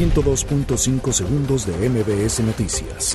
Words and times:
102.5 0.00 1.12
segundos 1.12 1.66
de 1.66 1.90
MBS 1.90 2.40
Noticias. 2.40 3.14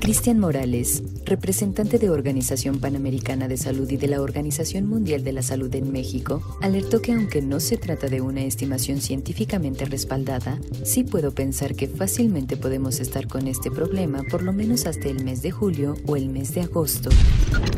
Cristian 0.00 0.40
Morales, 0.40 1.00
representante 1.32 1.98
de 1.98 2.10
Organización 2.10 2.78
Panamericana 2.78 3.48
de 3.48 3.56
Salud 3.56 3.90
y 3.90 3.96
de 3.96 4.06
la 4.06 4.20
Organización 4.20 4.86
Mundial 4.86 5.24
de 5.24 5.32
la 5.32 5.40
Salud 5.40 5.74
en 5.74 5.90
México, 5.90 6.42
alertó 6.60 7.00
que 7.00 7.12
aunque 7.12 7.40
no 7.40 7.58
se 7.58 7.78
trata 7.78 8.08
de 8.08 8.20
una 8.20 8.42
estimación 8.42 9.00
científicamente 9.00 9.86
respaldada, 9.86 10.60
sí 10.84 11.04
puedo 11.04 11.30
pensar 11.30 11.74
que 11.74 11.88
fácilmente 11.88 12.58
podemos 12.58 13.00
estar 13.00 13.28
con 13.28 13.46
este 13.46 13.70
problema 13.70 14.22
por 14.30 14.42
lo 14.42 14.52
menos 14.52 14.84
hasta 14.84 15.08
el 15.08 15.24
mes 15.24 15.40
de 15.40 15.50
julio 15.52 15.96
o 16.06 16.16
el 16.16 16.28
mes 16.28 16.52
de 16.52 16.60
agosto. 16.60 17.08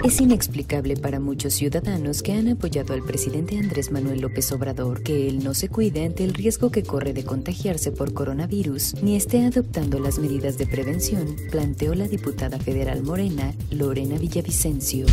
Es 0.05 0.21
inexplicable 0.21 0.97
para 0.97 1.21
muchos 1.21 1.55
ciudadanos 1.55 2.25
que 2.25 2.33
han 2.33 2.49
apoyado 2.49 2.93
al 2.93 3.05
presidente 3.05 3.57
Andrés 3.57 3.93
Manuel 3.93 4.21
López 4.21 4.51
Obrador 4.51 5.05
que 5.05 5.29
él 5.29 5.45
no 5.45 5.55
se 5.55 5.69
cuide 5.69 6.05
ante 6.05 6.25
el 6.25 6.35
riesgo 6.35 6.73
que 6.73 6.83
corre 6.83 7.13
de 7.13 7.23
contagiarse 7.23 7.93
por 7.93 8.15
coronavirus 8.15 8.97
ni 9.01 9.15
esté 9.15 9.47
adoptando 9.47 10.01
las 10.01 10.19
medidas 10.19 10.59
de 10.59 10.67
prevención, 10.67 11.37
planteó 11.53 11.95
la 11.95 12.09
diputada 12.09 12.59
federal 12.59 13.05
morena 13.05 13.44
Lorena 13.71 14.17
Villavicencio. 14.19 15.07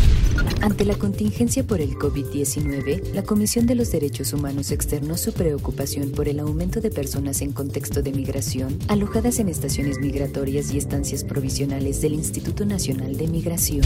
Ante 0.61 0.85
la 0.85 0.95
contingencia 0.95 1.63
por 1.63 1.81
el 1.81 1.95
COVID-19, 1.95 3.13
la 3.13 3.23
Comisión 3.23 3.65
de 3.65 3.75
los 3.75 3.91
Derechos 3.91 4.33
Humanos 4.33 4.71
externó 4.71 5.17
su 5.17 5.33
preocupación 5.33 6.11
por 6.11 6.27
el 6.27 6.39
aumento 6.39 6.81
de 6.81 6.91
personas 6.91 7.41
en 7.41 7.51
contexto 7.51 8.01
de 8.01 8.11
migración 8.11 8.77
alojadas 8.87 9.39
en 9.39 9.49
estaciones 9.49 9.99
migratorias 9.99 10.73
y 10.73 10.77
estancias 10.77 11.23
provisionales 11.23 12.01
del 12.01 12.13
Instituto 12.13 12.65
Nacional 12.65 13.17
de 13.17 13.27
Migración. 13.27 13.85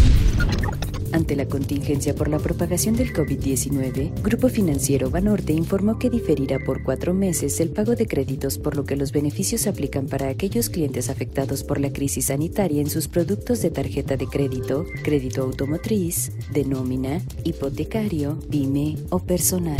Ante 1.15 1.37
la 1.37 1.47
contingencia 1.47 2.13
por 2.13 2.27
la 2.27 2.39
propagación 2.39 2.97
del 2.97 3.13
COVID-19, 3.13 4.21
Grupo 4.21 4.49
Financiero 4.49 5.09
Banorte 5.09 5.53
informó 5.53 5.97
que 5.97 6.09
diferirá 6.09 6.59
por 6.59 6.83
cuatro 6.83 7.13
meses 7.13 7.61
el 7.61 7.69
pago 7.69 7.95
de 7.95 8.05
créditos, 8.05 8.57
por 8.57 8.75
lo 8.75 8.83
que 8.83 8.97
los 8.97 9.13
beneficios 9.13 9.61
se 9.61 9.69
aplican 9.69 10.07
para 10.07 10.27
aquellos 10.27 10.69
clientes 10.69 11.09
afectados 11.09 11.63
por 11.63 11.79
la 11.79 11.93
crisis 11.93 12.25
sanitaria 12.25 12.81
en 12.81 12.89
sus 12.89 13.07
productos 13.07 13.61
de 13.61 13.71
tarjeta 13.71 14.17
de 14.17 14.27
crédito, 14.27 14.34
crédito 14.35 15.43
automotriz, 15.43 16.31
de 16.51 16.65
nómina, 16.65 17.21
hipotecario, 17.45 18.37
pyme 18.49 18.97
o 19.09 19.19
personal. 19.19 19.77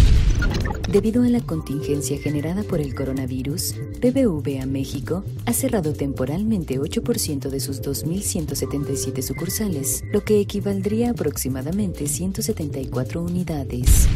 Debido 0.90 1.24
a 1.24 1.30
la 1.30 1.42
contingencia 1.42 2.18
generada 2.20 2.64
por 2.64 2.80
el 2.80 2.96
coronavirus, 2.96 3.76
BBVA 4.02 4.66
México 4.66 5.24
ha 5.46 5.52
cerrado 5.52 5.94
temporalmente 5.94 6.80
8% 6.80 7.50
de 7.50 7.60
sus 7.60 7.82
2.177 7.82 9.22
sucursales, 9.22 10.04
lo 10.12 10.24
que 10.24 10.40
equivaldría 10.40 11.10
a 11.10 11.12
aproximadamente 11.12 12.08
174 12.08 13.22
unidades. 13.22 14.08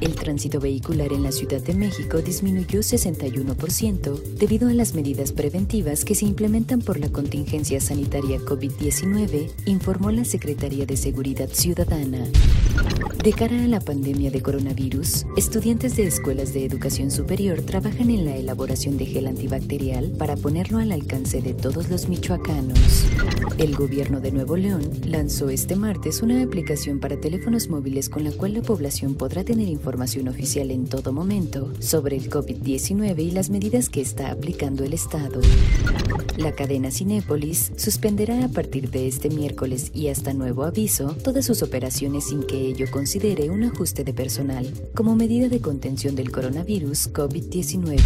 El 0.00 0.14
tránsito 0.14 0.60
vehicular 0.60 1.12
en 1.12 1.22
la 1.22 1.32
Ciudad 1.32 1.60
de 1.60 1.74
México 1.74 2.18
disminuyó 2.18 2.80
61% 2.80 4.20
debido 4.38 4.68
a 4.68 4.74
las 4.74 4.94
medidas 4.94 5.32
preventivas 5.32 6.04
que 6.04 6.14
se 6.14 6.26
implementan 6.26 6.80
por 6.80 6.98
la 6.98 7.08
contingencia 7.08 7.80
sanitaria 7.80 8.38
COVID-19, 8.40 9.50
informó 9.68 10.10
la 10.10 10.24
Secretaría 10.24 10.86
de 10.86 10.96
Seguridad 10.96 11.48
Ciudadana. 11.52 12.24
De 13.22 13.32
cara 13.32 13.64
a 13.64 13.66
la 13.68 13.80
pandemia 13.80 14.30
de 14.30 14.40
coronavirus, 14.40 15.26
estudiantes 15.36 15.96
de 15.96 16.06
escuelas 16.06 16.54
de 16.54 16.64
educación 16.64 17.10
superior 17.10 17.60
trabajan 17.62 18.10
en 18.10 18.24
la 18.24 18.36
elaboración 18.36 18.96
de 18.96 19.06
gel 19.06 19.26
antibacterial 19.26 20.12
para 20.12 20.36
ponerlo 20.36 20.78
al 20.78 20.92
alcance 20.92 21.42
de 21.42 21.52
todos 21.52 21.90
los 21.90 22.08
michoacanos. 22.08 23.04
El 23.58 23.74
gobierno 23.74 24.20
de 24.20 24.30
Nuevo 24.30 24.56
León 24.56 24.88
lanzó 25.04 25.50
este 25.50 25.76
martes 25.76 26.22
una 26.22 26.42
aplicación 26.42 27.00
para 27.00 27.20
teléfonos 27.20 27.68
móviles 27.68 28.08
con 28.08 28.24
la 28.24 28.32
cual 28.32 28.54
la 28.54 28.62
población 28.62 29.16
podrá 29.16 29.44
tener 29.44 29.68
información 29.68 30.28
oficial 30.28 30.70
en 30.70 30.86
todo 30.86 31.12
momento 31.12 31.72
sobre 31.80 32.16
el 32.16 32.30
COVID-19 32.30 33.18
y 33.18 33.30
las 33.32 33.50
medidas 33.50 33.90
que 33.90 34.00
está 34.00 34.30
aplicando 34.30 34.84
el 34.84 34.94
Estado. 34.94 35.40
La 36.36 36.52
cadena 36.52 36.92
Cinépolis 36.92 37.72
suspenderá 37.76 38.44
a 38.44 38.48
partir 38.48 38.90
de 38.90 39.08
este 39.08 39.28
miércoles 39.28 39.57
y 39.92 40.06
hasta 40.06 40.34
nuevo 40.34 40.62
aviso 40.62 41.16
todas 41.24 41.44
sus 41.44 41.64
operaciones 41.64 42.28
sin 42.28 42.44
que 42.44 42.56
ello 42.56 42.86
considere 42.92 43.50
un 43.50 43.64
ajuste 43.64 44.04
de 44.04 44.12
personal 44.12 44.72
como 44.94 45.16
medida 45.16 45.48
de 45.48 45.60
contención 45.60 46.14
del 46.14 46.30
coronavirus 46.30 47.12
COVID-19. 47.12 47.98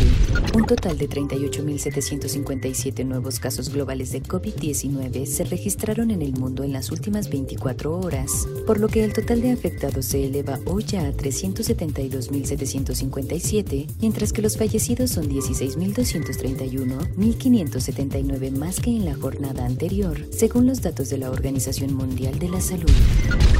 Un 0.54 0.65
total 0.65 0.97
de 0.97 1.10
38.757 1.10 3.04
nuevos 3.04 3.38
casos 3.38 3.69
globales 3.69 4.12
de 4.12 4.22
COVID-19 4.22 5.26
se 5.26 5.44
registraron 5.44 6.10
en 6.10 6.22
el 6.22 6.32
mundo 6.32 6.65
en 6.65 6.72
las 6.72 6.91
últimas 6.91 7.28
24 7.28 7.99
horas, 7.99 8.49
por 8.66 8.81
lo 8.81 8.88
que 8.88 9.05
el 9.05 9.12
total 9.12 9.43
de 9.43 9.53
afectados 9.53 10.06
se 10.06 10.25
eleva 10.25 10.59
hoy 10.65 10.84
ya 10.84 11.06
a 11.06 11.12
372.757, 11.12 13.88
mientras 14.00 14.32
que 14.32 14.41
los 14.41 14.56
fallecidos 14.56 15.10
son 15.10 15.28
16.231, 15.28 17.15
1.579 17.15 18.53
más 18.53 18.81
que 18.81 18.88
en 18.88 19.05
la 19.05 19.16
jornada 19.16 19.66
anterior, 19.66 20.19
según 20.31 20.66
los 20.66 20.81
datos 20.81 21.10
de 21.10 21.19
la 21.19 21.31
Organización 21.42 21.97
Mundial 21.97 22.38
de 22.38 22.48
la 22.48 22.60
Salud. 22.60 22.88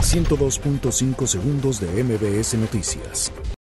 102.5 0.03 1.26
segundos 1.26 1.81
de 1.81 2.04
MBS 2.04 2.54
Noticias. 2.54 3.32